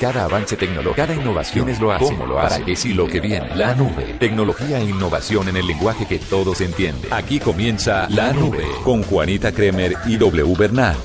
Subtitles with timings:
[0.00, 3.08] Cada avance tecnológico, cada innovación es lo hace, cómo lo hace, para qué sí lo
[3.08, 3.54] que viene.
[3.56, 4.14] La nube.
[4.20, 7.12] Tecnología e innovación en el lenguaje que todos entienden.
[7.12, 10.96] Aquí comienza La Nube con Juanita Kremer y W Bernal.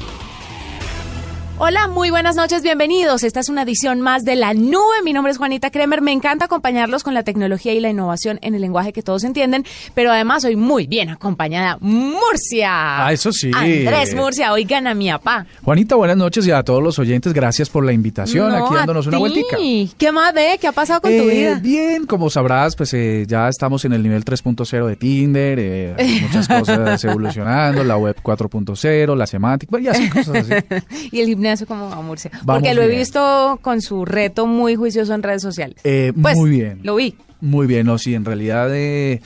[1.66, 3.24] Hola, muy buenas noches, bienvenidos.
[3.24, 5.02] Esta es una edición más de La Nube.
[5.06, 6.02] Mi nombre es Juanita Kremer.
[6.02, 9.64] Me encanta acompañarlos con la tecnología y la innovación en el lenguaje que todos entienden,
[9.94, 11.78] pero además soy muy bien acompañada.
[11.80, 13.06] Murcia.
[13.06, 13.50] Ah, eso sí.
[13.56, 15.46] Andrés Murcia, oigan a mi papá.
[15.64, 18.52] Juanita, buenas noches y a todos los oyentes, gracias por la invitación.
[18.52, 19.22] No, Aquí dándonos una ti.
[19.22, 19.58] vueltica.
[19.98, 20.58] ¿Qué más ve?
[20.60, 21.60] ¿Qué ha pasado con tu Eh, vida?
[21.62, 26.46] Bien, como sabrás, pues eh, ya estamos en el nivel 3.0 de Tinder, eh, muchas
[26.50, 31.10] cosas evolucionando, la web 4.0, la semántica, y así cosas así.
[31.14, 32.32] ¿Y el gimnasio cómo va, Murcia?
[32.44, 35.78] Vamos Porque lo he visto con su reto muy juicioso en redes sociales.
[35.84, 36.80] Eh, Pues, muy bien.
[36.84, 37.16] Lo vi.
[37.42, 39.22] Muy bien, no, sí, en realidad eh,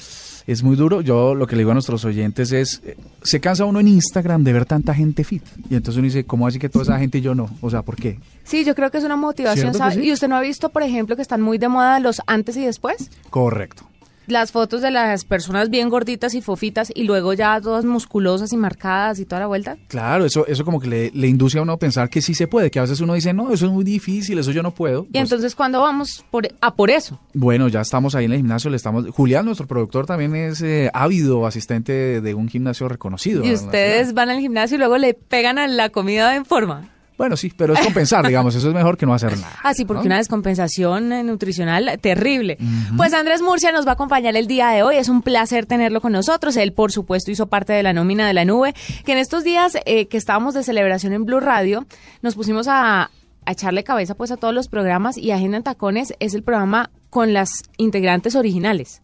[0.48, 1.02] es muy duro.
[1.02, 4.44] Yo lo que le digo a nuestros oyentes es, eh, se cansa uno en Instagram
[4.44, 5.44] de ver tanta gente fit.
[5.70, 7.50] Y entonces uno dice, ¿cómo así que toda esa gente y yo no?
[7.62, 8.20] O sea, ¿por qué?
[8.44, 9.74] Sí, yo creo que es una motivación.
[10.02, 12.66] ¿Y usted no ha visto, por ejemplo, que están muy de moda los antes y
[12.66, 13.12] después?
[13.30, 13.88] Correcto.
[14.28, 18.58] Las fotos de las personas bien gorditas y fofitas y luego ya todas musculosas y
[18.58, 19.78] marcadas y toda la vuelta.
[19.88, 22.48] Claro, eso, eso como que le, le induce a uno a pensar que sí se
[22.48, 25.04] puede, que a veces uno dice, no, eso es muy difícil, eso yo no puedo.
[25.10, 27.20] Y Pues, entonces, ¿cuándo vamos por, a por eso?
[27.34, 29.06] Bueno, ya estamos ahí en el gimnasio, le estamos...
[29.12, 33.44] Julián, nuestro productor, también es eh, ávido asistente de, de un gimnasio reconocido.
[33.46, 36.90] Y ustedes van al gimnasio y luego le pegan a la comida en forma.
[37.18, 39.54] Bueno, sí, pero es compensar, digamos, eso es mejor que no hacer nada.
[39.64, 40.08] Ah, sí, porque ¿no?
[40.08, 42.58] una descompensación eh, nutricional terrible.
[42.96, 44.98] Pues Andrés Murcia nos va a acompañar el día de hoy.
[44.98, 46.56] Es un placer tenerlo con nosotros.
[46.58, 49.78] Él, por supuesto, hizo parte de la nómina de la nube, que en estos días
[49.86, 51.86] eh, que estábamos de celebración en Blue Radio,
[52.22, 53.10] nos pusimos a,
[53.46, 56.92] a echarle cabeza pues a todos los programas y Agenda en Tacones es el programa
[57.10, 59.02] con las integrantes originales.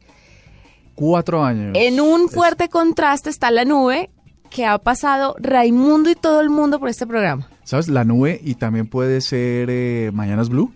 [0.96, 1.72] Cuatro años.
[1.76, 4.12] En un Es- fuerte contraste está la nube
[4.54, 7.50] que ha pasado Raimundo y todo el mundo por este programa.
[7.64, 7.88] ¿Sabes?
[7.88, 10.72] La nube y también puede ser eh, Mañanas Blue,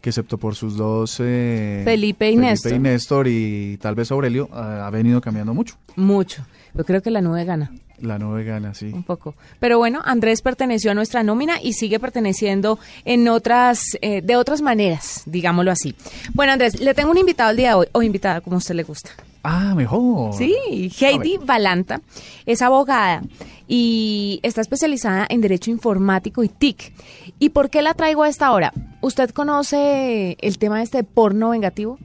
[0.00, 1.18] que excepto por sus dos...
[1.20, 2.72] eh, Felipe y Néstor.
[2.72, 5.76] y Néstor y tal vez Aurelio, ah, ha venido cambiando mucho.
[5.96, 6.44] Mucho.
[6.72, 7.72] Yo creo que la nube gana.
[8.00, 8.90] La nube gana, sí.
[8.92, 9.34] Un poco.
[9.60, 14.62] Pero bueno, Andrés perteneció a nuestra nómina y sigue perteneciendo en otras, eh, de otras
[14.62, 15.94] maneras, digámoslo así.
[16.32, 18.74] Bueno, Andrés, le tengo un invitado el día de hoy, o invitada, como a usted
[18.74, 19.10] le gusta.
[19.42, 20.32] Ah, mejor.
[20.32, 22.00] Sí, Heidi Balanta
[22.46, 23.22] es abogada
[23.68, 26.92] y está especializada en Derecho Informático y TIC.
[27.38, 28.72] ¿Y por qué la traigo a esta hora?
[29.02, 31.98] ¿Usted conoce el tema este de porno vengativo?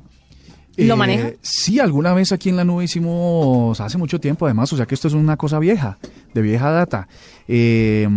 [0.88, 1.29] ¿Lo Eh, maneja?
[1.41, 4.95] Sí, alguna vez aquí en la nube hicimos hace mucho tiempo, además, o sea que
[4.95, 5.97] esto es una cosa vieja,
[6.34, 7.07] de vieja data.
[7.47, 8.07] Eh,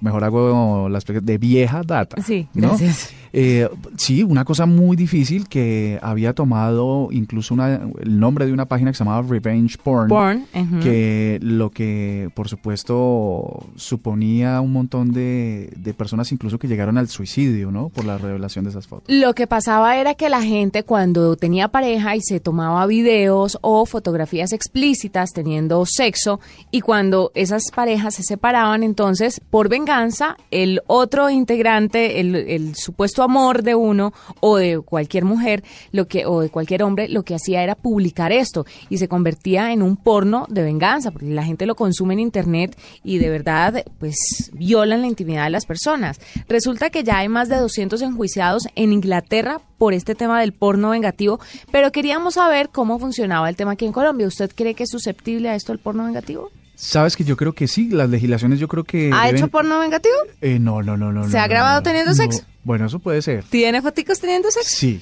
[0.00, 2.22] mejor hago las explicación, de vieja data.
[2.22, 2.68] Sí, ¿no?
[2.68, 3.12] gracias.
[3.36, 8.66] Eh, sí, una cosa muy difícil que había tomado incluso una, el nombre de una
[8.66, 10.46] página que se llamaba Revenge Porn.
[10.80, 17.08] Que lo que por supuesto suponía un montón de, de personas incluso que llegaron al
[17.08, 17.88] suicidio, ¿no?
[17.88, 19.12] Por la revelación de esas fotos.
[19.12, 23.84] Lo que pasaba era que la gente cuando tenía pareja y se tomaba videos o
[23.84, 26.38] fotografías explícitas teniendo sexo
[26.70, 33.22] y cuando esas parejas se separaban, entonces por venganza el otro integrante, el, el supuesto
[33.22, 37.34] amor de uno o de cualquier mujer, lo que o de cualquier hombre, lo que
[37.34, 41.66] hacía era publicar esto y se convertía en un porno de venganza porque la gente
[41.66, 46.20] lo consume en internet y de verdad pues violan la intimidad de las personas.
[46.48, 50.90] Resulta que ya hay más de 200 enjuiciados en Inglaterra por este tema del porno
[50.90, 54.26] vengativo, pero queríamos saber cómo funcionaba el tema aquí en Colombia.
[54.26, 56.50] ¿Usted cree que es susceptible a esto el porno vengativo?
[56.76, 59.10] Sabes que yo creo que sí, las legislaciones yo creo que...
[59.12, 60.14] ¿Ha deben- hecho porno vengativo?
[60.40, 61.28] Eh, no, no, no, no.
[61.28, 61.82] ¿Se no, ha grabado no.
[61.82, 62.16] teniendo No.
[62.16, 62.42] sexo?
[62.64, 63.44] Bueno, eso puede ser.
[63.44, 64.68] ¿Tiene foticos teniendo sexo?
[64.76, 65.00] Sí,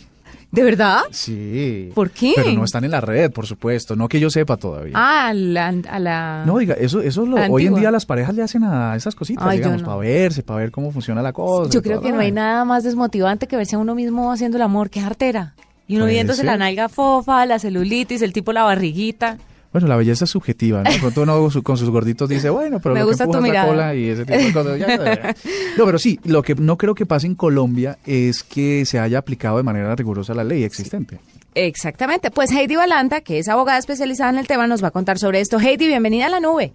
[0.50, 1.00] ¿De verdad?
[1.10, 1.90] sí.
[1.94, 2.34] ¿Por qué?
[2.36, 4.92] Pero no están en la red, por supuesto, no que yo sepa todavía.
[4.94, 5.68] Ah, a la...
[5.88, 8.94] a la- No, diga, eso, eso lo, hoy en día las parejas le hacen a
[8.94, 9.86] esas cositas, Ay, digamos, no.
[9.86, 11.70] para verse, para ver cómo funciona la cosa.
[11.70, 14.62] Yo creo que no hay nada más desmotivante que verse a uno mismo haciendo el
[14.62, 15.54] amor, que artera.
[15.88, 19.38] Y uno viéndose la nalga fofa, la celulitis, el tipo la barriguita.
[19.72, 20.90] Bueno, la belleza es subjetiva, ¿no?
[21.00, 23.42] Pronto uno su- con sus gorditos dice, bueno, pero Me lo gusta que tu la
[23.42, 23.66] mirada.
[23.68, 24.78] cola y ese tipo de cosas.
[24.78, 25.34] ya.
[25.78, 29.18] No, pero sí, lo que no creo que pase en Colombia es que se haya
[29.18, 31.18] aplicado de manera rigurosa la ley existente.
[31.54, 32.30] Exactamente.
[32.30, 35.40] Pues Heidi Balanta, que es abogada especializada en el tema, nos va a contar sobre
[35.40, 35.58] esto.
[35.58, 36.72] Heidi, bienvenida a la nube.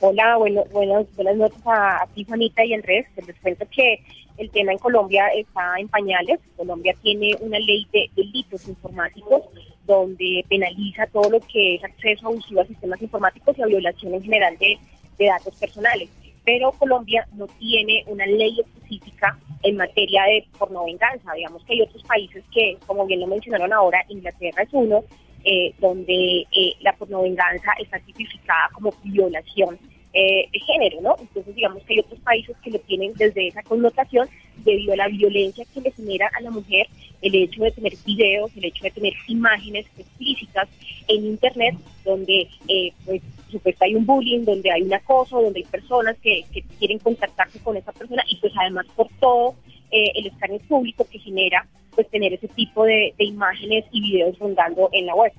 [0.00, 3.06] Hola, bueno, buenas, buenas noches a, a ti, Juanita y Andrés.
[3.26, 4.00] Les cuento que
[4.38, 6.40] el tema en Colombia está en pañales.
[6.56, 9.42] Colombia tiene una ley de delitos informáticos
[9.92, 14.22] donde penaliza todo lo que es acceso abusivo a sistemas informáticos y a violación en
[14.22, 14.78] general de,
[15.18, 16.08] datos personales.
[16.44, 21.32] Pero Colombia no tiene una ley específica en materia de pornovenganza.
[21.32, 25.04] Digamos que hay otros países que, como bien lo mencionaron ahora, Inglaterra es uno,
[25.44, 29.78] eh, donde eh, la pornovenganza está tipificada como violación
[30.14, 31.16] eh, de género, ¿no?
[31.18, 34.28] Entonces, digamos que hay otros países que lo tienen desde esa connotación
[34.64, 36.86] debido a la violencia que le genera a la mujer
[37.22, 40.68] el hecho de tener videos, el hecho de tener imágenes explícitas
[41.08, 45.66] en Internet, donde, eh, pues, supuesto hay un bullying, donde hay un acoso, donde hay
[45.66, 46.44] personas que,
[46.78, 49.54] quieren contactarse con esa persona y, pues, además por todo
[49.90, 54.38] eh, el escáner público que genera, pues, tener ese tipo de, de imágenes y videos
[54.38, 55.32] rondando en la web.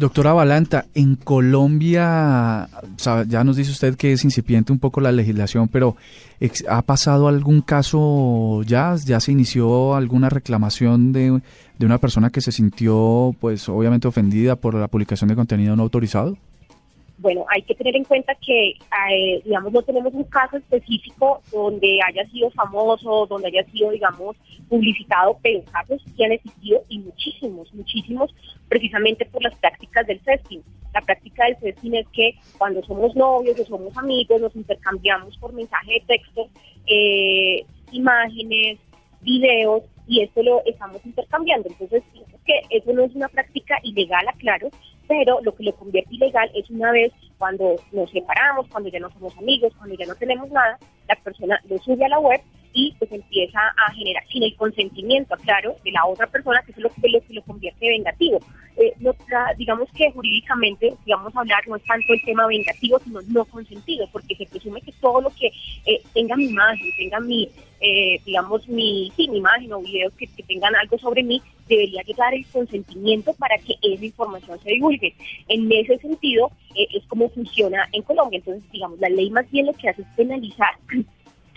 [0.00, 2.70] Doctora Balanta, en Colombia,
[3.28, 5.94] ya nos dice usted que es incipiente un poco la legislación, pero
[6.70, 8.96] ¿ha pasado algún caso ya?
[9.04, 11.42] ¿Ya se inició alguna reclamación de,
[11.78, 15.82] de una persona que se sintió, pues obviamente ofendida por la publicación de contenido no
[15.82, 16.38] autorizado?
[17.20, 22.00] Bueno, hay que tener en cuenta que, eh, digamos, no tenemos un caso específico donde
[22.06, 24.36] haya sido famoso, donde haya sido, digamos,
[24.68, 28.34] publicitado, pero casos sí han existido y muchísimos, muchísimos,
[28.68, 30.62] precisamente por las prácticas del sexting.
[30.94, 35.52] La práctica del sexting es que cuando somos novios o somos amigos nos intercambiamos por
[35.52, 36.48] mensaje de texto
[36.86, 38.78] eh, imágenes,
[39.20, 41.68] videos y esto lo estamos intercambiando.
[41.68, 42.02] Entonces,
[42.44, 44.70] que eso no es una práctica ilegal, aclaro,
[45.10, 49.10] pero lo que lo convierte ilegal es una vez cuando nos separamos, cuando ya no
[49.10, 50.78] somos amigos, cuando ya no tenemos nada,
[51.08, 52.40] la persona lo sube a la web
[52.72, 56.78] y pues empieza a generar sin el consentimiento, claro, de la otra persona, que es
[56.78, 58.38] lo que lo, que lo convierte vengativo.
[58.80, 58.94] Eh,
[59.58, 64.34] digamos que jurídicamente, digamos hablar, no es tanto el tema vengativo, sino no consentido, porque
[64.34, 65.48] se presume que todo lo que
[65.84, 67.46] eh, tenga mi imagen, tenga mi,
[67.80, 72.32] eh, digamos, mi, sí, imagen o videos que, que tengan algo sobre mí, debería llegar
[72.32, 75.14] el consentimiento para que esa información se divulgue.
[75.48, 78.38] En ese sentido, eh, es como funciona en Colombia.
[78.38, 80.74] Entonces, digamos, la ley más bien lo que hace es penalizar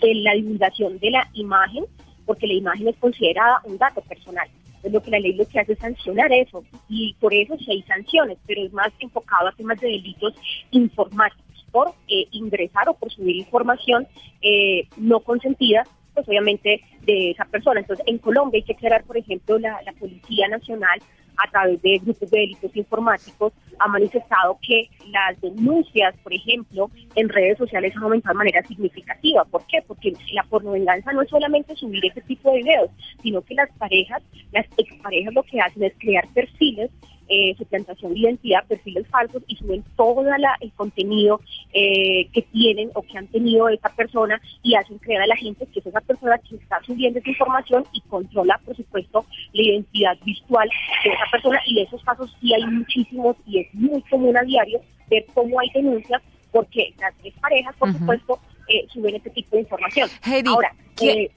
[0.02, 1.86] la divulgación de la imagen,
[2.26, 4.48] porque la imagen es considerada un dato personal.
[4.66, 7.70] Entonces, lo que la ley lo que hace es sancionar eso, y por eso sí
[7.70, 10.34] hay sanciones, pero es más enfocado a temas de delitos
[10.70, 11.44] informáticos,
[11.74, 14.06] por eh, ingresar o por subir información
[14.42, 15.82] eh, no consentida
[16.14, 17.80] pues obviamente de esa persona.
[17.80, 21.00] Entonces, en Colombia hay que aclarar, por ejemplo, la, Policía Nacional
[21.36, 27.28] a través de grupos de delitos informáticos ha manifestado que las denuncias, por ejemplo, en
[27.28, 29.44] redes sociales han aumentado de manera significativa.
[29.44, 29.82] ¿Por qué?
[29.86, 32.90] Porque la pornovenganza no es solamente subir ese tipo de videos,
[33.22, 34.22] sino que las parejas,
[34.52, 36.90] las exparejas lo que hacen es crear perfiles
[37.28, 40.22] eh, suplantación de identidad, perfiles falsos y suben todo
[40.60, 41.40] el contenido
[41.72, 45.66] eh, que tienen o que han tenido esa persona y hacen creer a la gente
[45.66, 50.16] que es esa persona que está subiendo esa información y controla, por supuesto, la identidad
[50.24, 50.68] visual
[51.04, 51.60] de esa persona.
[51.66, 54.80] Y esos casos sí hay muchísimos y es muy común a diario
[55.10, 56.22] ver cómo hay denuncias
[56.52, 58.38] porque las tres parejas, por supuesto,
[58.68, 60.08] eh, suben este tipo de información.
[60.46, 61.30] Ahora, eh,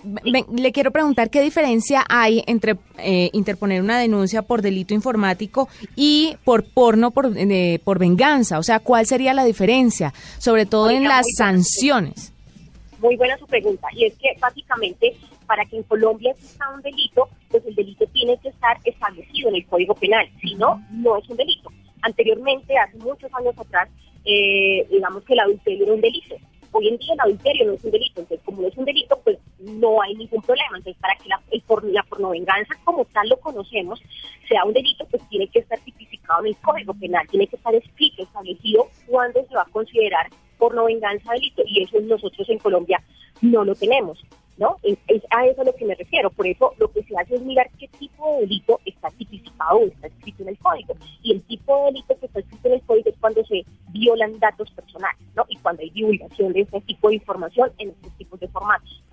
[0.56, 6.36] le quiero preguntar qué diferencia hay entre eh, interponer una denuncia por delito informático y
[6.46, 7.32] por porno por,
[7.84, 8.60] por venganza.
[8.60, 10.14] O sea, ¿cuál sería la diferencia?
[10.38, 12.34] Sobre todo en las sanciones.
[13.00, 13.88] Muy buena su pregunta.
[13.94, 15.16] Y es que básicamente
[15.46, 19.56] para que en Colombia exista un delito, pues el delito tiene que estar establecido en
[19.56, 20.30] el Código Penal.
[20.42, 21.72] Si no, no es un delito.
[22.02, 23.90] Anteriormente, hace muchos años atrás,
[24.24, 26.36] digamos que el adulterio era un delito
[26.72, 29.20] Hoy en día el adulterio no es un delito, entonces como no es un delito,
[29.24, 30.78] pues no hay ningún problema.
[30.78, 34.02] Entonces para que la, el por, la pornovenganza como tal lo conocemos
[34.48, 37.74] sea un delito, pues tiene que estar tipificado en el Código Penal, tiene que estar
[37.76, 40.28] escrito, establecido cuándo se va a considerar
[40.58, 43.02] pornovenganza delito y eso nosotros en Colombia
[43.42, 44.20] no lo tenemos.
[44.58, 44.78] ¿No?
[44.84, 44.98] Es,
[45.30, 46.30] a eso a lo que me refiero.
[46.30, 49.86] Por eso lo que se hace es mirar qué tipo de delito está tipificado o
[49.88, 50.96] está escrito en el código.
[51.24, 54.40] Y el tipo de delito que está escrito en el código es cuando se violan
[54.40, 55.46] datos personales, ¿no?
[55.50, 59.04] Y cuando hay divulgación de este tipo de información en estos tipos de formatos.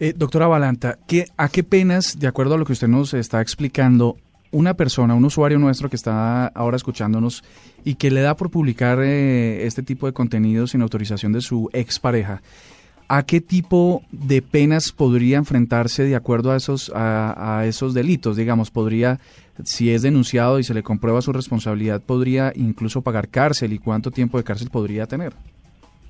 [0.00, 3.40] Eh, doctora Balanta, ¿qué, ¿a qué penas, de acuerdo a lo que usted nos está
[3.40, 4.16] explicando,
[4.52, 7.44] una persona, un usuario nuestro que está ahora escuchándonos
[7.84, 11.68] y que le da por publicar eh, este tipo de contenido sin autorización de su
[11.72, 12.42] expareja,
[13.08, 18.36] ¿a qué tipo de penas podría enfrentarse de acuerdo a esos, a, esos delitos?
[18.36, 19.20] Digamos, podría,
[19.64, 24.10] si es denunciado y se le comprueba su responsabilidad, podría incluso pagar cárcel y cuánto
[24.10, 25.32] tiempo de cárcel podría tener.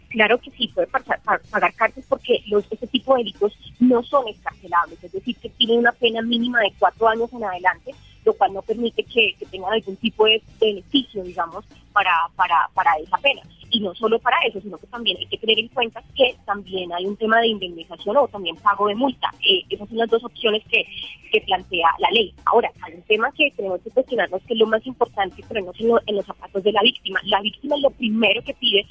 [0.08, 5.02] Claro que sí, puede pagar cárcel porque los, este tipo de delitos no son escarcelables,
[5.02, 7.92] es decir, que tienen una pena mínima de cuatro años en adelante,
[8.24, 12.92] lo cual no permite que, que tengan algún tipo de beneficio, digamos, para, para, para
[13.02, 16.02] esa pena y no solo para eso, sino que también hay que tener en cuenta
[16.14, 19.32] que también hay un tema de indemnización o también pago de multa.
[19.40, 20.84] Eh, esas son las dos opciones que,
[21.30, 22.32] que plantea la ley.
[22.46, 25.72] Ahora, hay un tema que tenemos que cuestionarnos que es lo más importante, pero no
[25.72, 27.20] sino en los zapatos de la víctima.
[27.24, 28.86] La víctima lo primero que pide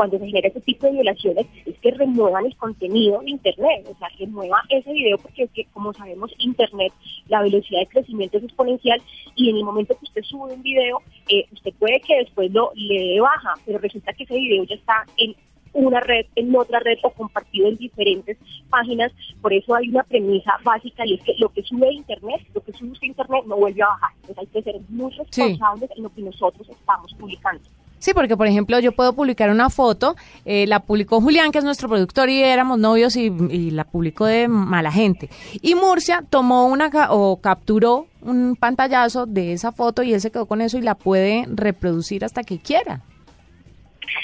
[0.00, 3.98] cuando se genera ese tipo de violaciones es que remuevan el contenido de Internet, o
[3.98, 6.90] sea, que remueva ese video porque es que, como sabemos, Internet,
[7.28, 9.02] la velocidad de crecimiento es exponencial
[9.36, 12.72] y en el momento que usted sube un video, eh, usted puede que después lo
[12.74, 15.34] le dé baja, pero resulta que ese video ya está en
[15.74, 18.38] una red en otra red o compartido en diferentes
[18.70, 19.12] páginas.
[19.42, 22.72] Por eso hay una premisa básica y es que lo que sube Internet, lo que
[22.72, 24.12] sube Internet no vuelve a bajar.
[24.22, 27.68] Entonces hay que ser muy responsables en lo que nosotros estamos publicando.
[28.00, 30.16] Sí, porque por ejemplo yo puedo publicar una foto,
[30.46, 33.30] eh, la publicó Julián, que es nuestro productor, y éramos novios y,
[33.70, 35.28] la publicó de mala gente.
[35.60, 40.46] Y Murcia tomó una o capturó un pantallazo de esa foto y él se quedó
[40.46, 43.02] con eso y la puede reproducir hasta que quiera.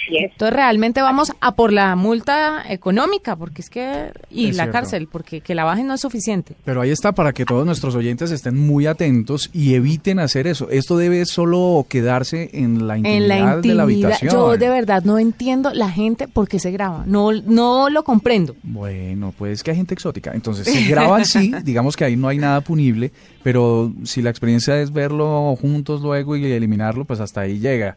[0.08, 5.40] Entonces realmente vamos a por la multa económica, porque es que y la cárcel, porque
[5.40, 6.54] que la bajen no es suficiente.
[6.64, 10.68] Pero ahí está para que todos nuestros oyentes estén muy atentos y eviten hacer eso.
[10.70, 14.32] Esto debe solo quedarse en la intimidad, de la habitación.
[14.32, 17.04] Yo de verdad no entiendo la gente por qué se graba.
[17.06, 18.54] No no lo comprendo.
[18.62, 20.32] Bueno, pues que hay gente exótica.
[20.34, 23.12] Entonces, si graban sí, digamos que ahí no hay nada punible,
[23.42, 27.96] pero si la experiencia es verlo juntos luego y eliminarlo, pues hasta ahí llega.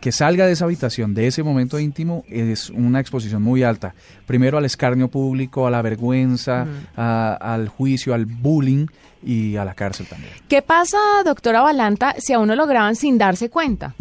[0.00, 3.94] Que salga de esa habitación de ese momento íntimo es una exposición muy alta.
[4.26, 8.86] Primero al escarnio público, a la vergüenza, al juicio, al bullying
[9.22, 10.32] y a la cárcel también.
[10.48, 13.94] ¿Qué pasa, doctora Balanta, si a uno lo graban sin darse cuenta?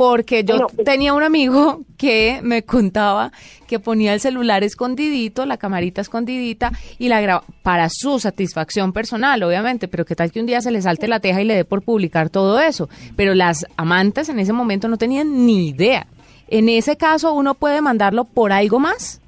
[0.00, 3.32] Porque yo pues tenía un amigo que me contaba
[3.66, 9.42] que ponía el celular escondidito, la camarita escondidita y la grababa para su satisfacción personal,
[9.42, 11.64] obviamente, pero qué tal que un día se le salte la teja y le dé
[11.66, 12.88] por publicar todo eso.
[13.14, 16.06] Pero las amantes en ese momento no tenían ni idea.
[16.48, 19.20] En ese caso, ¿uno puede mandarlo por algo más?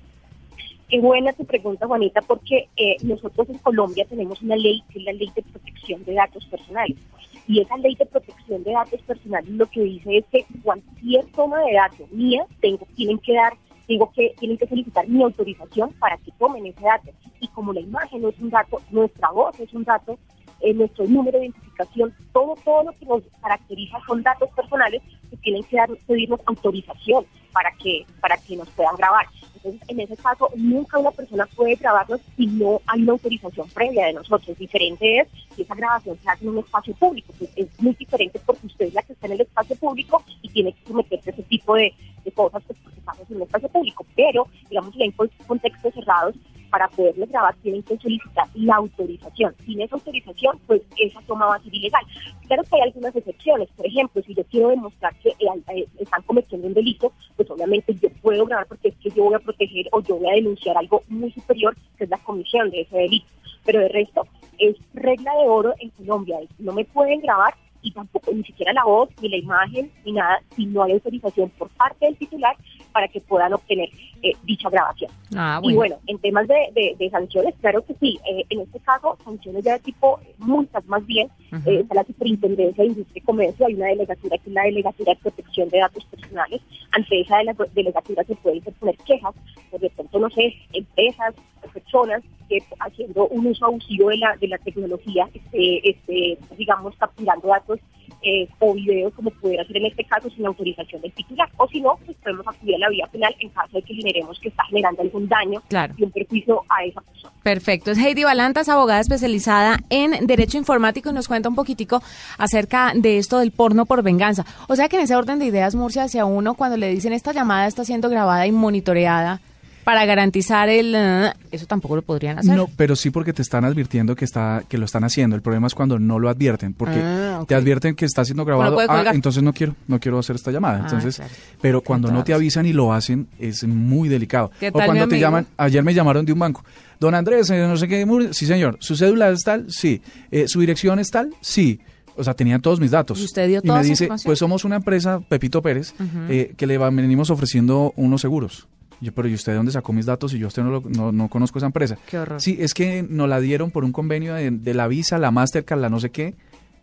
[0.88, 5.05] Qué buena tu pregunta, Juanita, porque eh, nosotros en Colombia tenemos una ley que es
[5.05, 6.97] la ley de protección de datos personales.
[7.46, 11.61] Y esa ley de protección de datos personales lo que dice es que cualquier toma
[11.64, 13.54] de datos mía tengo, tienen que dar,
[13.88, 17.11] digo que tienen que solicitar mi autorización para que tomen ese dato.
[17.40, 20.18] Y como la imagen no es un dato, nuestra voz es un dato,
[20.61, 25.37] eh, nuestro número de identificación, todo, todo lo que nos caracteriza son datos personales que
[25.38, 29.26] tienen que dar, pedirnos autorización para que, para que nos puedan grabar.
[29.64, 34.07] Entonces, en ese caso, nunca una persona puede grabarnos si no hay una autorización previa
[34.07, 34.59] de nosotros.
[34.59, 37.33] Diferente es si esa grabación se hace en un espacio público.
[37.38, 40.49] Pues es muy diferente porque usted es la que está en el espacio público y
[40.49, 41.95] tiene que someterse a ese tipo de,
[42.35, 44.07] cosas pues, porque estamos en un espacio público.
[44.16, 45.12] Pero, digamos, en
[45.47, 46.35] contextos cerrados,
[46.73, 49.55] para poderles grabar tienen que solicitar la autorización.
[49.67, 52.02] Sin esa autorización, pues esa toma va a ser ilegal.
[52.47, 53.69] Claro que hay algunas excepciones.
[53.76, 57.95] Por ejemplo, si yo quiero demostrar que eh, eh, están cometiendo un delito, pues obviamente
[58.00, 60.79] yo puedo grabar porque es que yo voy a proteger o yo voy a denunciar
[60.79, 63.26] algo muy superior, que es la comisión de ese delito.
[63.67, 64.26] Pero de resto,
[64.59, 66.38] es regla de oro en Colombia.
[66.59, 70.41] No me pueden grabar y tampoco ni siquiera la voz, ni la imagen, ni nada,
[70.57, 72.57] si no hay autorización por parte del titular
[72.92, 73.88] para que puedan obtener
[74.22, 75.11] eh, dicha grabación.
[75.34, 78.18] Ah, y bueno, en temas de, de, sanciones, claro que sí.
[78.30, 81.28] Eh, en este caso, sanciones ya de tipo multas más bien.
[81.66, 85.12] Eh, está la Superintendencia de Industria y Comercio, hay una delegatura que es la Delegatura
[85.14, 86.61] de Protección de Datos Personales.
[86.92, 87.38] Ante esa
[87.75, 89.34] delegatura se pueden poner quejas,
[89.70, 91.34] por de pronto, no sé, empresas,
[91.72, 97.49] personas que haciendo un uso abusivo de la, de la tecnología, este, este, digamos, capturando
[97.49, 97.80] datos
[98.22, 101.49] eh, o videos como pudiera ser en este caso sin autorización del titular.
[101.56, 104.39] O si no, pues podemos acudir a la vía penal en caso de que generemos
[104.41, 105.62] que está generando algún daño
[105.97, 107.33] y un perjuicio a esa persona.
[107.43, 107.91] Perfecto.
[107.93, 112.03] Es Heidi Balantas, abogada especializada en Derecho Informático y nos cuenta un poquitico
[112.39, 114.45] acerca de esto del porno por venganza.
[114.69, 117.33] O sea que en ese orden de ideas, Murcia, hacia uno cuando le dicen esta
[117.33, 119.41] llamada está siendo grabada y monitoreada,
[119.85, 122.57] para garantizar el eh, eso tampoco lo podrían hacer.
[122.57, 125.37] No, pero sí porque te están advirtiendo que está que lo están haciendo.
[125.37, 128.79] El problema es cuando no lo advierten, porque ah, te advierten que está siendo grabado.
[128.89, 130.79] ah, entonces no quiero no quiero hacer esta llamada.
[130.79, 131.21] Ah, entonces,
[131.61, 134.51] pero cuando no te avisan y lo hacen es muy delicado.
[134.61, 136.65] o cuando te llaman, ayer me llamaron de un banco.
[137.01, 140.61] Don Andrés, eh, no sé qué, sí señor, su cédula es tal, sí, eh, su
[140.61, 141.81] dirección es tal, sí.
[142.15, 143.19] O sea, tenían todos mis datos.
[143.21, 145.95] Y usted dio y me dice, pues somos una empresa, Pepito Pérez,
[146.29, 148.69] que le venimos ofreciendo unos seguros.
[149.02, 150.32] Yo, pero ¿y usted de dónde sacó mis datos?
[150.32, 151.99] Y yo usted no, no, no, conozco esa empresa.
[152.09, 152.40] Qué horror.
[152.40, 155.88] Sí, es que nos la dieron por un convenio de, la Visa, la Mastercard, la
[155.88, 156.37] no sé qué,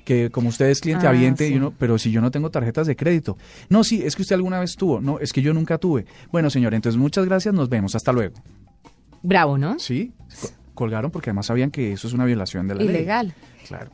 [0.03, 2.88] que como usted es cliente ah, aviente, y uno, pero si yo no tengo tarjetas
[2.88, 3.38] de crédito.
[3.69, 4.99] No, sí, es que usted alguna vez tuvo.
[4.99, 6.05] No, es que yo nunca tuve.
[6.29, 7.95] Bueno, señor, entonces muchas gracias, nos vemos.
[7.95, 8.35] Hasta luego.
[9.23, 9.79] Bravo, ¿no?
[9.79, 10.11] Sí,
[10.73, 12.89] colgaron porque además sabían que eso es una violación de la ley.
[12.89, 13.33] Ilegal.
[13.65, 13.91] Claro.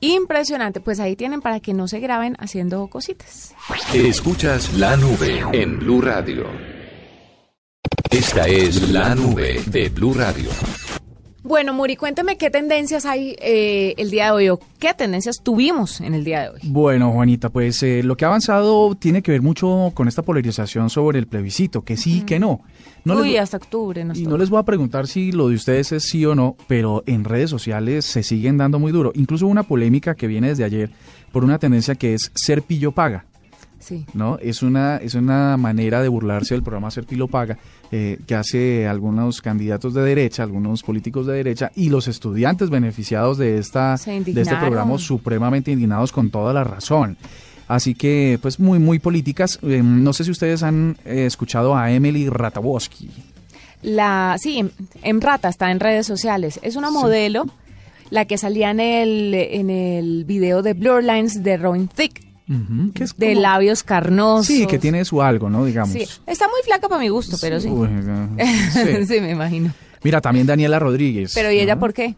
[0.00, 3.54] Impresionante, pues ahí tienen para que no se graben haciendo cositas.
[3.94, 6.79] Escuchas la nube en Blue Radio.
[8.10, 10.50] Esta es la nube de Blue Radio.
[11.44, 16.00] Bueno, Muri, cuéntame qué tendencias hay eh, el día de hoy o qué tendencias tuvimos
[16.00, 16.60] en el día de hoy.
[16.64, 20.90] Bueno, Juanita, pues eh, lo que ha avanzado tiene que ver mucho con esta polarización
[20.90, 22.60] sobre el plebiscito, que sí, que no.
[23.04, 24.04] no Uy, hasta octubre.
[24.14, 27.04] y no les voy a preguntar si lo de ustedes es sí o no, pero
[27.06, 29.12] en redes sociales se siguen dando muy duro.
[29.14, 30.90] Incluso una polémica que viene desde ayer
[31.30, 33.26] por una tendencia que es ser pillo paga.
[33.80, 34.06] Sí.
[34.14, 34.38] ¿no?
[34.38, 37.58] Es una, es una manera de burlarse del programa Serpilo Paga
[37.90, 43.38] eh, que hace algunos candidatos de derecha, algunos políticos de derecha y los estudiantes beneficiados
[43.38, 47.16] de, esta, de este programa supremamente indignados con toda la razón.
[47.66, 49.60] Así que, pues, muy, muy políticas.
[49.62, 53.08] Eh, no sé si ustedes han eh, escuchado a Emily Ratawoski.
[53.82, 54.72] La, sí, en,
[55.02, 56.58] en Rata está en redes sociales.
[56.62, 57.46] Es una modelo,
[58.10, 62.92] la que salía en el, en el video de Blur Lines de Robin Thicke, Ujú,
[62.92, 64.46] que es de como- labios carnosos.
[64.46, 65.64] Sí, que tiene su algo, ¿no?
[65.64, 65.92] Digamos.
[65.92, 67.68] Sí, está muy flaca para mi gusto, pero sí.
[67.68, 67.88] Uy,
[68.72, 69.06] Sí.
[69.06, 69.20] sí.
[69.20, 69.72] me imagino.
[70.02, 71.32] Mira, también Daniela Rodríguez.
[71.34, 71.80] Pero ¿y ella ¿no?
[71.80, 72.16] por qué?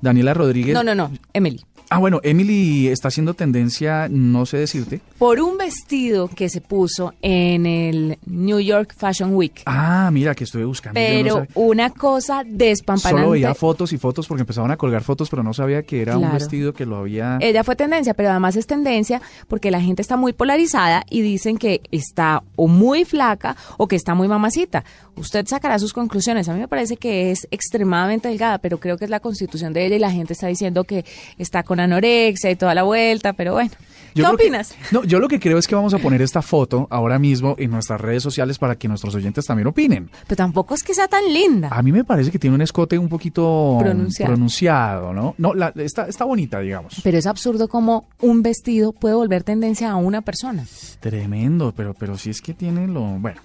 [0.00, 0.72] Daniela Rodríguez.
[0.74, 1.60] No, no, no, Emily.
[1.88, 5.00] Ah, bueno, Emily está haciendo tendencia, no sé decirte.
[5.18, 9.62] Por un vestido que se puso en el New York Fashion Week.
[9.66, 10.98] Ah, mira, que estuve buscando.
[10.98, 13.22] no pero una cosa despampanante.
[13.22, 16.18] Solo veía fotos y fotos porque empezaban a colgar fotos, pero no sabía que era
[16.18, 17.38] un vestido que lo había...
[17.40, 21.56] Ella fue tendencia, pero además es tendencia porque la gente está muy polarizada y dicen
[21.56, 24.84] que está o muy flaca o que está muy mamacita.
[25.16, 26.48] Usted sacará sus conclusiones.
[26.48, 29.86] A mí me parece que es extremadamente delgada, pero creo que es la constitución de
[29.86, 31.04] ella y la gente está diciendo que
[31.38, 33.70] está con anorexia y toda la vuelta, pero bueno.
[34.14, 34.74] ¿Qué que- opinas?
[34.92, 37.70] no, yo lo que creo es que vamos a poner esta foto ahora mismo en
[37.70, 40.08] nuestras redes sociales para que nuestros oyentes también opinen.
[40.26, 41.68] Pero tampoco es que sea tan linda.
[41.70, 44.32] A mí me parece que tiene un escote un poquito Pronunciado.
[44.32, 45.34] pronunciado, ¿no?
[45.36, 46.98] No, la- está, está bonita, digamos.
[47.04, 50.64] Pero es absurdo como un vestido puede volver tendencia a una persona.
[51.00, 53.02] Tremendo, pero, pero sí es que tiene lo...
[53.02, 53.42] Bueno.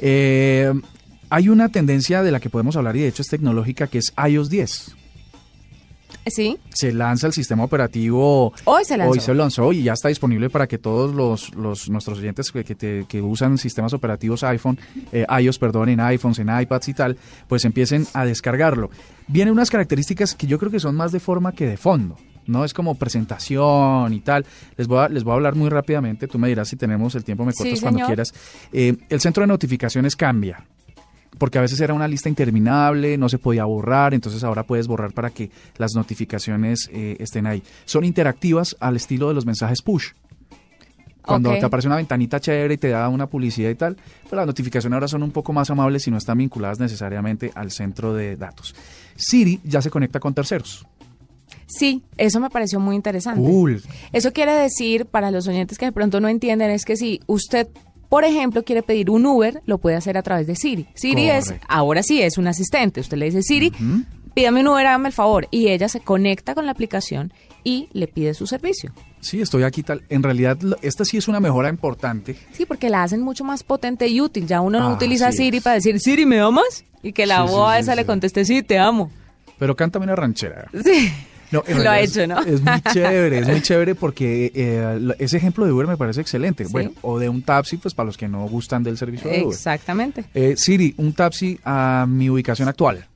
[0.00, 0.72] Eh,
[1.30, 4.12] hay una tendencia de la que podemos hablar y de hecho es tecnológica que es
[4.28, 4.94] iOS 10.
[6.26, 6.58] ¿Sí?
[6.70, 9.12] Se lanza el sistema operativo Hoy se lanzó.
[9.12, 12.64] Hoy se lanzó y ya está disponible para que todos los, los nuestros oyentes que,
[12.64, 14.78] que te- que usan sistemas operativos iPhone,
[15.12, 17.16] eh, iOS, perdón, en iPhones, en iPads y tal,
[17.48, 18.90] pues empiecen a descargarlo.
[19.28, 22.16] Vienen unas características que yo creo que son más de forma que de fondo.
[22.46, 24.44] No es como presentación y tal.
[24.76, 26.28] Les voy a, les voy a hablar muy rápidamente.
[26.28, 28.32] Tú me dirás si tenemos el tiempo, me Sí, cortas cuando quieras.
[28.72, 30.64] Eh, el centro de notificaciones cambia
[31.38, 35.12] porque a veces era una lista interminable, no se podía borrar, entonces ahora puedes borrar
[35.12, 37.62] para que las notificaciones eh, estén ahí.
[37.84, 40.12] Son interactivas al estilo de los mensajes push.
[41.22, 44.46] Cuando te aparece una ventanita chévere y te da una publicidad y tal, pues las
[44.46, 48.36] notificaciones ahora son un poco más amables y no están vinculadas necesariamente al centro de
[48.36, 48.76] datos.
[49.16, 50.86] Siri ya se conecta con terceros.
[51.66, 53.40] Sí, eso me pareció muy interesante.
[53.40, 53.82] Cool.
[54.12, 57.68] Eso quiere decir, para los oyentes que de pronto no entienden, es que si usted,
[58.08, 60.86] por ejemplo, quiere pedir un Uber, lo puede hacer a través de Siri.
[60.94, 63.00] Siri es, ahora sí, es un asistente.
[63.00, 63.72] Usted le dice, Siri,
[64.34, 65.48] pídame un Uber, hágame el favor.
[65.50, 67.32] Y ella se conecta con la aplicación
[67.64, 68.92] y le pide su servicio.
[69.20, 70.02] Sí, estoy aquí tal.
[70.08, 72.36] En realidad, esta sí es una mejora importante.
[72.52, 74.46] Sí, porque la hacen mucho más potente y útil.
[74.46, 75.64] Ya uno no Ah, utiliza Siri es.
[75.64, 76.84] para decir, Siri, ¿me amas?
[77.02, 77.96] Y que la sí, voz sí, esa sí.
[77.96, 79.10] le conteste, sí, te amo.
[79.58, 80.68] Pero cántame una ranchera.
[80.84, 81.10] Sí.
[81.50, 82.40] No, Lo ha hecho, ¿no?
[82.40, 86.64] Es muy chévere, es muy chévere porque eh, ese ejemplo de Uber me parece excelente.
[86.64, 86.72] Sí.
[86.72, 89.52] Bueno, o de un taxi, pues para los que no gustan del servicio de Uber.
[89.54, 90.24] Exactamente.
[90.34, 93.06] Eh, Siri, un taxi a mi ubicación actual.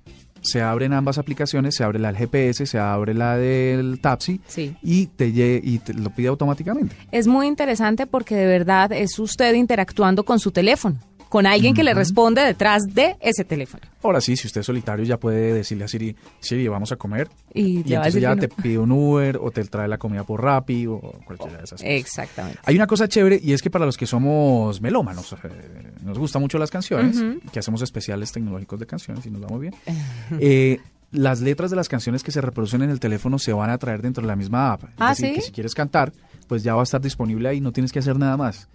[0.42, 4.74] Se abren ambas aplicaciones, se abre la del GPS, se abre la del taxi Sí.
[4.82, 6.96] y te, y te lo pide automáticamente.
[7.12, 10.96] Es muy interesante porque de verdad es usted interactuando con su teléfono,
[11.30, 13.84] con alguien que le responde detrás de ese teléfono.
[14.02, 17.28] Ahora sí, si usted es solitario ya puede decirle a Siri, Siri, vamos a comer.
[17.54, 20.98] Y, entonces ya te pide un Uber o te trae la comida por Rappi o
[21.24, 21.86] cualquiera de esas cosas.
[21.86, 22.58] Exactamente.
[22.64, 26.42] Hay una cosa chévere y es que para los que somos melómanos, eh, nos gustan
[26.42, 29.74] mucho las canciones, que hacemos especiales tecnológicos de canciones y nos va muy bien.
[30.40, 30.80] eh,
[31.12, 34.02] las letras de las canciones que se reproducen en el teléfono se van a traer
[34.02, 34.82] dentro de la misma app.
[34.82, 35.34] Es Ah, decir, ¿sí?
[35.34, 36.12] que si quieres cantar,
[36.48, 38.68] pues ya va a estar disponible ahí, no tienes que hacer nada más.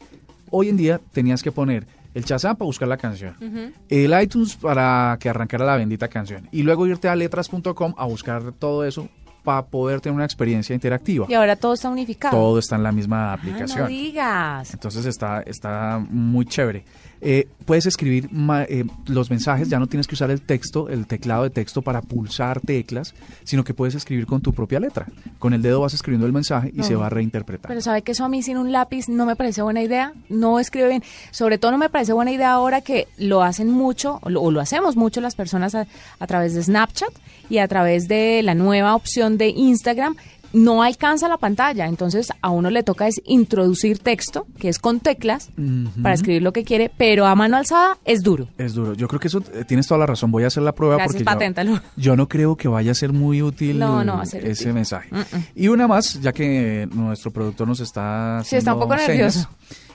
[0.51, 3.35] Hoy en día tenías que poner el Shazam para buscar la canción,
[3.87, 8.51] el iTunes para que arrancara la bendita canción y luego irte a letras.com a buscar
[8.53, 9.07] todo eso
[9.43, 11.27] para poder tener una experiencia interactiva.
[11.29, 12.35] Y ahora todo está unificado.
[12.35, 13.81] Todo está en la misma Ah, aplicación.
[13.83, 14.73] no digas.
[14.73, 16.83] Entonces está, está muy chévere.
[17.21, 21.07] Eh, puedes escribir ma- eh, los mensajes, ya no tienes que usar el texto, el
[21.07, 25.07] teclado de texto para pulsar teclas, sino que puedes escribir con tu propia letra.
[25.39, 26.83] Con el dedo vas escribiendo el mensaje y No.
[26.83, 27.67] se va a reinterpretar.
[27.69, 30.59] Pero sabe que eso a mí sin un lápiz no me parece buena idea, no
[30.59, 31.03] escribe bien.
[31.31, 34.51] Sobre todo no me parece buena idea ahora que lo hacen mucho, o lo, o
[34.51, 35.87] lo hacemos mucho las personas a,
[36.19, 37.09] a través de Snapchat
[37.49, 40.15] y a través de la nueva opción de Instagram.
[40.55, 45.01] No alcanza la pantalla, entonces a uno le toca es introducir texto, que es con
[45.01, 45.49] teclas,
[46.01, 48.47] para escribir lo que quiere, pero a mano alzada es duro.
[48.57, 48.93] Es duro.
[48.93, 50.31] Yo creo que eso eh, tienes toda la razón.
[50.31, 53.41] Voy a hacer la prueba Gracias, porque yo- no creo que vaya a ser muy
[53.41, 54.73] útil No, no ese útil.
[54.73, 55.09] mensaje.
[55.55, 59.49] Y una más, ya que nuestro productor nos está Sí, está un poco señas, nervioso.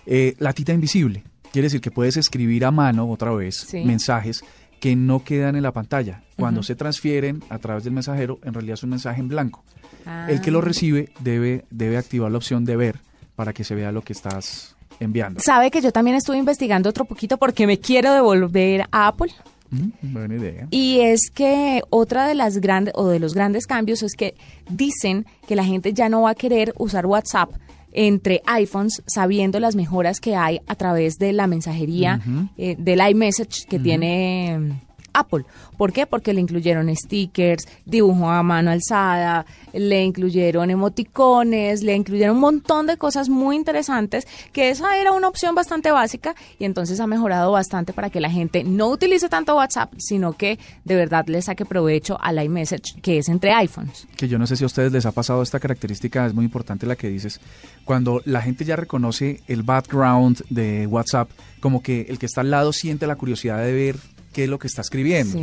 [0.07, 1.25] eh, la tita invisible.
[1.53, 3.83] Quiere decir que puedes escribir a mano otra vez Sí.
[3.85, 4.43] mensajes
[4.79, 6.23] que no quedan en la pantalla.
[6.37, 9.65] Cuando se transfieren a través del mensajero, en realidad es un mensaje en blanco.
[10.07, 10.27] Ah.
[10.29, 13.01] El que lo recibe debe, debe activar la opción de ver
[13.37, 15.41] para que se vea lo que estás enviando.
[15.41, 19.33] ¿Sabe que yo también estuve investigando otro poquito porque me quiero devolver a Apple?
[19.71, 20.67] Mm, buena idea.
[20.71, 24.35] Y es que otra de las grandes o de los grandes cambios es que
[24.69, 27.51] dicen que la gente ya no va a querer usar WhatsApp
[27.93, 32.21] entre iPhones sabiendo las mejoras que hay a través de la mensajería
[32.57, 34.81] eh, del iMessage que tiene
[35.13, 35.45] Apple.
[35.77, 36.07] ¿Por qué?
[36.07, 42.87] Porque le incluyeron stickers, dibujo a mano alzada, le incluyeron emoticones, le incluyeron un montón
[42.87, 47.53] de cosas muy interesantes, que esa era una opción bastante básica y entonces ha mejorado
[47.53, 51.65] bastante para que la gente no utilice tanto WhatsApp, sino que de verdad le saque
[51.65, 54.07] provecho al iMessage, que es entre iPhones.
[54.17, 56.87] Que yo no sé si a ustedes les ha pasado esta característica, es muy importante
[56.87, 57.41] la que dices,
[57.85, 62.51] cuando la gente ya reconoce el background de WhatsApp, como que el que está al
[62.51, 63.97] lado siente la curiosidad de ver
[64.33, 65.37] qué es lo que está escribiendo,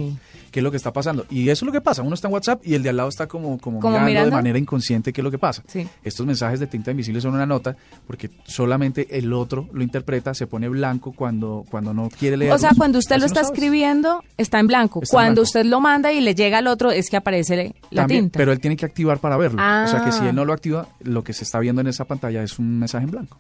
[0.51, 1.25] qué es lo que está pasando.
[1.29, 2.01] Y eso es lo que pasa.
[2.01, 4.57] Uno está en WhatsApp y el de al lado está como, como, mirando, de manera
[4.57, 5.63] inconsciente qué es lo que pasa.
[6.03, 10.47] Estos mensajes de tinta invisible son una nota porque solamente el otro lo interpreta, se
[10.47, 12.51] pone blanco cuando, cuando no quiere leer.
[12.53, 15.01] O sea, cuando usted lo está escribiendo, está en blanco.
[15.09, 18.37] cuando usted lo manda y le llega al otro, es que aparece la tinta.
[18.37, 19.61] Pero él tiene que activar para verlo.
[19.61, 22.05] O sea que si él no lo activa, lo que se está viendo en esa
[22.05, 23.37] pantalla es un mensaje en blanco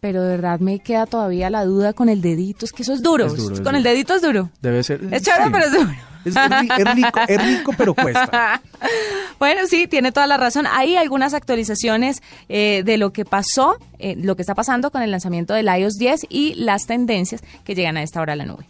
[0.00, 3.02] pero de verdad me queda todavía la duda con el dedito, es que eso es
[3.02, 3.28] duro,
[3.62, 4.50] con el dedito es duro.
[4.60, 5.00] Debe ser.
[5.10, 5.90] Es chévere, pero es duro.
[6.24, 8.60] Es, rico, es rico, pero cuesta.
[9.38, 10.66] bueno, sí, tiene toda la razón.
[10.70, 15.10] Hay algunas actualizaciones eh, de lo que pasó, eh, lo que está pasando con el
[15.10, 18.66] lanzamiento del iOS 10 y las tendencias que llegan a esta hora a la nube.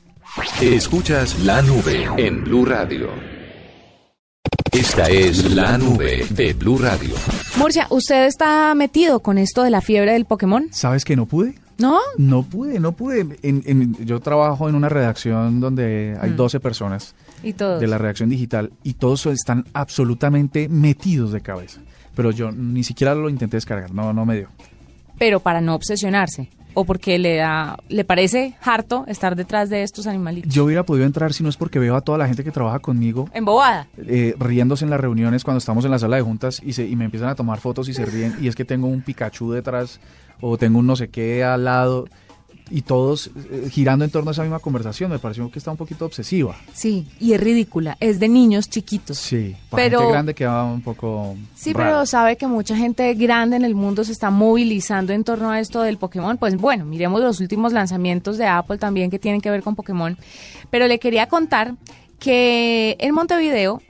[0.60, 3.39] Escuchas la nube en Blue Radio.
[4.72, 7.14] Esta es la nube de Blue Radio.
[7.58, 10.68] Murcia, ¿usted está metido con esto de la fiebre del Pokémon?
[10.70, 11.56] ¿Sabes que no pude?
[11.78, 11.98] ¿No?
[12.18, 13.26] No pude, no pude.
[14.04, 16.60] yo trabajo en una redacción donde hay 12 mm.
[16.60, 17.80] personas ¿Y todos?
[17.80, 21.80] de la redacción digital y todos están absolutamente metidos de cabeza.
[22.14, 24.48] Pero yo ni siquiera lo intenté descargar, no, no me dio.
[25.18, 30.06] Pero para no obsesionarse o porque le da le parece harto estar detrás de estos
[30.06, 30.52] animalitos.
[30.52, 32.78] Yo hubiera podido entrar si no es porque veo a toda la gente que trabaja
[32.78, 33.28] conmigo.
[33.32, 33.88] Embobada.
[33.98, 36.96] Eh, riéndose en las reuniones cuando estamos en la sala de juntas y, se, y
[36.96, 40.00] me empiezan a tomar fotos y se ríen y es que tengo un Pikachu detrás
[40.40, 42.06] o tengo un no sé qué al lado
[42.70, 45.10] y todos eh, girando en torno a esa misma conversación.
[45.10, 46.56] Me pareció que está un poquito obsesiva.
[46.72, 47.96] Sí, y es ridícula.
[48.00, 49.18] Es de niños chiquitos.
[49.18, 51.36] Sí, para pero gente grande queda un poco.
[51.54, 55.50] Sí, pero sabe que mucha gente grande en el mundo se está movilizando en torno
[55.50, 56.38] a esto del Pokémon.
[56.38, 60.16] Pues bueno, miremos los últimos lanzamientos de Apple también que tienen que ver con Pokémon.
[60.70, 61.74] Pero le quería contar
[62.18, 63.80] que en Montevideo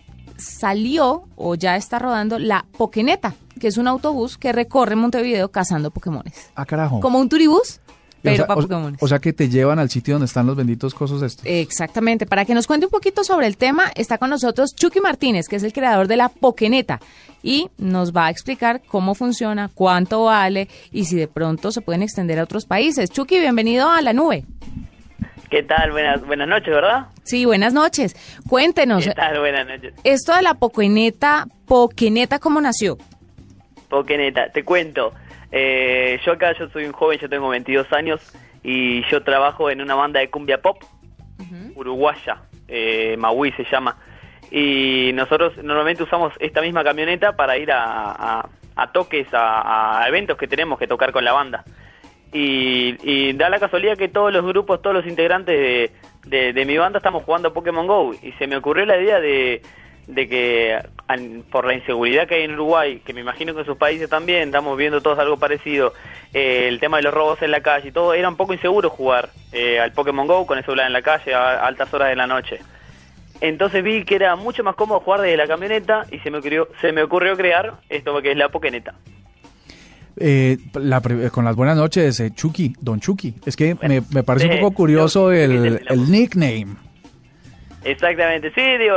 [0.40, 5.90] salió o ya está rodando la Pokeneta, que es un autobús que recorre Montevideo cazando
[5.90, 6.50] Pokémones.
[6.54, 7.00] Ah, carajo.
[7.00, 7.79] Como un turibús,
[8.22, 11.22] pero o sea, O, sea que te llevan al sitio donde están los benditos cosas
[11.22, 11.44] estos.
[11.46, 12.26] Exactamente.
[12.26, 15.56] Para que nos cuente un poquito sobre el tema, está con nosotros Chucky Martínez, que
[15.56, 17.00] es el creador de la Pokeneta.
[17.42, 22.02] Y nos va a explicar cómo funciona, cuánto vale y si de pronto se pueden
[22.02, 23.10] extender a otros países.
[23.10, 24.44] Chucky, bienvenido a la nube.
[25.50, 25.90] ¿Qué tal?
[25.90, 27.06] Buenas, buenas noches, ¿verdad?
[27.24, 28.14] Sí, buenas noches.
[28.48, 29.04] Cuéntenos.
[29.04, 29.40] ¿Qué tal?
[29.40, 29.94] Buenas noches.
[30.04, 32.98] Esto de la Pokeneta, Pokeneta, ¿cómo nació?
[33.88, 35.12] Pokeneta, te cuento.
[35.52, 38.20] Eh, yo acá, yo soy un joven, yo tengo 22 años
[38.62, 40.78] y yo trabajo en una banda de cumbia pop
[41.74, 43.96] uruguaya, eh, Maui se llama.
[44.50, 48.48] Y nosotros normalmente usamos esta misma camioneta para ir a,
[48.92, 51.64] toques, a, eventos que tenemos que tocar con la banda.
[52.32, 55.90] Y, da la casualidad que todos los grupos, todos los integrantes
[56.26, 58.12] de, de mi banda estamos jugando Pokémon Go.
[58.22, 59.62] Y se me ocurrió la idea de,
[60.06, 60.78] de que
[61.50, 64.48] por la inseguridad que hay en Uruguay, que me imagino que en sus países también
[64.48, 65.92] estamos viendo todos algo parecido,
[66.32, 68.90] eh, el tema de los robos en la calle y todo, era un poco inseguro
[68.90, 72.16] jugar eh, al Pokémon Go con el celular en la calle a, altas horas de
[72.16, 72.60] la noche.
[73.40, 76.68] Entonces vi que era mucho más cómodo jugar desde la camioneta y se me ocurrió,
[76.80, 78.94] se me ocurrió crear esto que es la Pokéneta.
[80.16, 80.58] Eh,
[81.32, 83.34] con las buenas noches, Chucky, Don Chucky.
[83.46, 86.89] Es que me, parece un poco curioso el, el nickname.
[87.82, 88.96] Exactamente, sí, digo,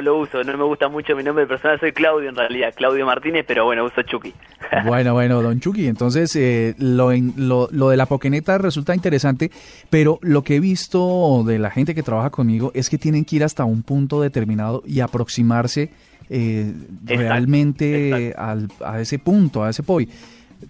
[0.00, 3.44] lo, uso, no me gusta mucho mi nombre personal, soy Claudio en realidad, Claudio Martínez,
[3.46, 4.32] pero bueno, uso Chucky.
[4.84, 9.50] Bueno, bueno, don Chucky, entonces eh, lo, lo, de la Pokeneta resulta interesante,
[9.90, 13.36] pero lo que he visto de la gente que trabaja conmigo es que tienen que
[13.36, 15.90] ir hasta un punto determinado y aproximarse
[16.30, 16.72] eh,
[17.04, 20.08] realmente a ese punto, a ese POI.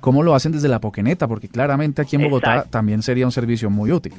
[0.01, 1.29] ¿Cómo lo hacen desde la Pokeneta?
[1.29, 4.15] Porque claramente aquí en Bogotá también sería un servicio muy útil.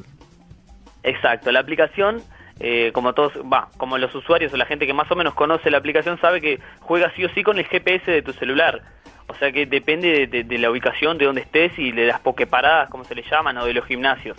[1.04, 2.22] Exacto, la aplicación
[2.60, 5.70] eh, como todos, va, como los usuarios o la gente que más o menos conoce
[5.70, 8.82] la aplicación sabe que juega sí o sí con el GPS de tu celular.
[9.28, 13.04] O sea que depende de, la ubicación, de dónde estés y de las pokeparadas, como
[13.04, 14.38] se le llaman, o de los gimnasios.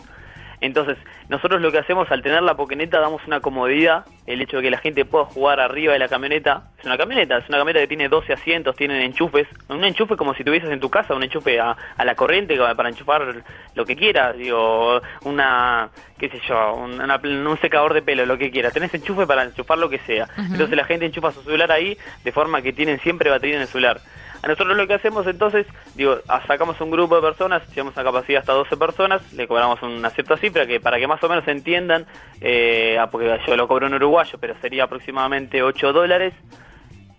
[0.60, 0.96] Entonces,
[1.28, 4.70] nosotros lo que hacemos al tener la poqueneta damos una comodidad, el hecho de que
[4.70, 6.70] la gente pueda jugar arriba de la camioneta.
[6.78, 10.34] Es una camioneta, es una camioneta que tiene 12 asientos, tienen enchufes, un enchufe como
[10.34, 13.42] si tuvieses en tu casa, un enchufe a, la corriente para enchufar
[13.74, 18.72] lo que quieras, digo, una, qué sé yo, un, secador de pelo, lo que quieras.
[18.72, 20.28] Tenés enchufe para enchufar lo que sea.
[20.36, 23.68] Entonces la gente enchufa su celular ahí de forma que tienen siempre batería en el
[23.68, 24.00] celular.
[24.46, 28.52] Nosotros lo que hacemos entonces, digo, sacamos un grupo de personas, llevamos a capacidad hasta
[28.52, 32.06] 12 personas, le cobramos una cierta cifra que para que más o menos entiendan,
[32.40, 36.34] eh, ah, porque yo lo cobro en uruguayo, pero sería aproximadamente 8 dólares.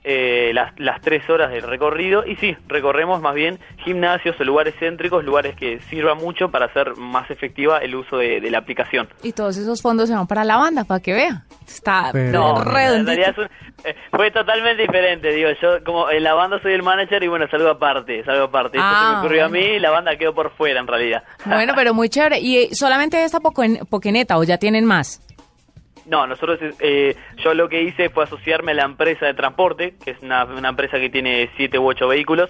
[0.10, 4.74] Eh, las, las tres horas del recorrido y sí, recorremos más bien gimnasios o lugares
[4.80, 9.10] céntricos, lugares que sirvan mucho para hacer más efectiva el uso de, la aplicación.
[9.22, 11.44] Y todos esos fondos se van para la banda, para que vea.
[11.68, 12.64] Está no,
[13.84, 17.46] eh, fue totalmente diferente, digo, yo como en la banda soy el manager y bueno,
[17.52, 18.78] salgo aparte, salgo aparte.
[18.78, 21.24] Esto se me ah, ocurrió a mí y la banda quedó por fuera en realidad.
[21.44, 22.40] Bueno, pero muy chévere.
[22.40, 25.22] ¿Y solamente esta poqueneta o ya tienen más?
[26.08, 30.12] No, nosotros, eh, yo lo que hice fue asociarme a la empresa de transporte, que
[30.12, 32.50] es una, empresa que tiene siete u ocho vehículos,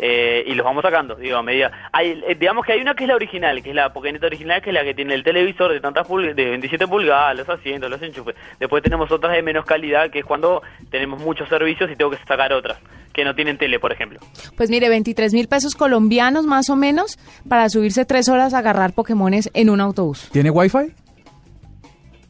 [0.00, 1.70] eh, y los vamos sacando, digo, a medida.
[1.92, 4.60] Hay, eh, digamos que hay una que es la original, que es la Pokéneta original,
[4.62, 8.02] que es la que tiene el televisor de tantas de 27 pulgadas, los asientos, los
[8.02, 8.34] enchufes.
[8.58, 12.18] Después tenemos otras de menos calidad, que es cuando tenemos muchos servicios y tengo que
[12.18, 12.78] sacar otras,
[13.12, 14.18] que no tienen tele, por ejemplo.
[14.56, 17.16] Pues mire, 23 mil pesos colombianos más o menos
[17.48, 20.28] para subirse tres horas a agarrar Pokémones en un autobús.
[20.32, 20.94] ¿Tiene wifi?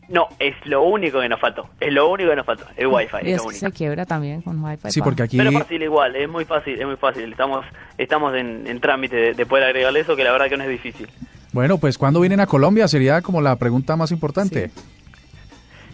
[0.08, 1.68] No, es lo único que nos faltó.
[1.78, 2.64] Es lo único que nos faltó.
[2.76, 3.18] El Wi-Fi.
[3.28, 4.90] Y es, que se quiebra también con Wi-Fi.
[4.90, 5.36] Sí, porque aquí.
[5.36, 7.30] Pero fácil igual, es muy fácil, es muy fácil.
[7.30, 7.66] Estamos,
[7.98, 11.08] estamos en, trámite de, poder agregarle eso, que la verdad que no es difícil.
[11.52, 14.70] Bueno, pues cuando vienen a Colombia sería como la pregunta más importante.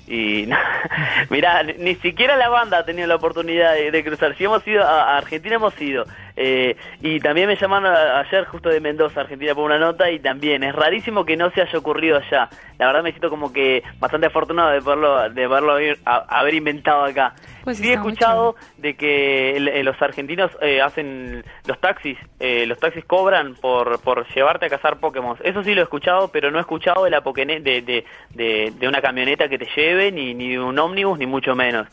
[0.06, 0.48] Y
[1.30, 4.36] mira, ni siquiera la banda ha tenido la oportunidad de, cruzar.
[4.36, 6.06] Si hemos ido a, Argentina, hemos ido.
[6.36, 10.64] Eh, y también me llamaron ayer justo de Mendoza, Argentina, por una nota y también
[10.64, 12.48] es rarísimo que no se haya ocurrido allá.
[12.78, 17.34] La verdad me siento como que bastante afortunado de verlo, de verlo haber inventado acá.
[17.64, 23.04] Pues sí he escuchado de que los argentinos eh, hacen los taxis, eh, los taxis
[23.06, 25.38] cobran por, por llevarte a cazar Pokémon.
[25.42, 29.00] Eso sí lo he escuchado, pero no he escuchado de la de, de, de, una
[29.00, 31.88] camioneta que te lleve, ni, ni de un ómnibus, ni mucho menos.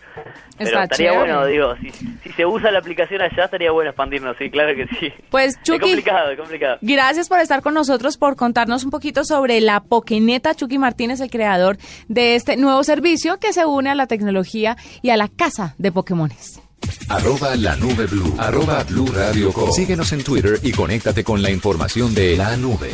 [0.58, 4.50] Pero estaría bueno, digo, si, si, se usa la aplicación allá, estaría bueno expandirnos, sí,
[4.50, 5.14] claro que sí.
[5.30, 6.78] Pues Chucky, es complicado, es complicado.
[6.82, 10.54] gracias por estar con nosotros, por contarnos un poquito sobre la Pokeneta.
[10.54, 11.78] Chucky Martínez, el creador
[12.10, 15.92] de este nuevo servicio que se une a la tecnología y a la casa de
[15.92, 16.60] Pokémones.
[17.10, 18.34] Arroba la nube blue.
[18.38, 22.92] Arroba blue radio Síguenos en Twitter y conéctate con la información de la nube.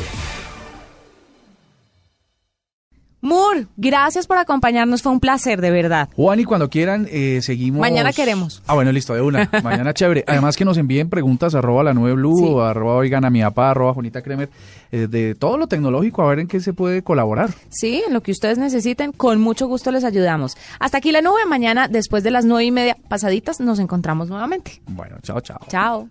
[3.20, 6.08] Moore, gracias por acompañarnos, fue un placer, de verdad.
[6.16, 7.82] Juan, y cuando quieran, eh, seguimos.
[7.82, 8.62] Mañana queremos.
[8.68, 9.50] Ah, bueno, listo, de una.
[9.64, 10.24] Mañana chévere.
[10.28, 13.94] Además que nos envíen preguntas arroba la nube blue, arroba oigan a mi papá, arroba
[13.94, 14.50] Juanita Kremer,
[14.92, 17.50] eh, de todo lo tecnológico, a ver en qué se puede colaborar.
[17.70, 20.56] Sí, en lo que ustedes necesiten, con mucho gusto les ayudamos.
[20.80, 24.82] Hasta aquí la nube, mañana después de las nueve y media pasaditas nos encontramos nuevamente.
[24.88, 25.60] Bueno, chao, chao.
[25.70, 26.08] Chao.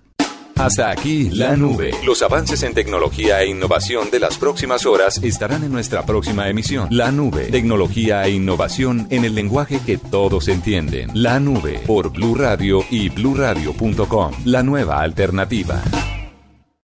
[0.56, 1.90] Hasta aquí la nube.
[2.04, 6.88] Los avances en tecnología e innovación de las próximas horas estarán en nuestra próxima emisión.
[6.90, 7.50] La nube.
[7.50, 11.10] Tecnología e innovación en el lenguaje que todos entienden.
[11.12, 14.32] La nube por Blue Radio y bluradio.com.
[14.44, 15.82] La nueva alternativa.